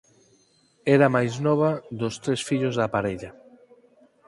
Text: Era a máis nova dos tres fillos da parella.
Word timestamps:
Era 0.95 1.05
a 1.07 1.13
máis 1.15 1.33
nova 1.47 1.69
dos 1.99 2.15
tres 2.23 2.41
fillos 2.49 2.75
da 2.79 2.91
parella. 2.95 3.31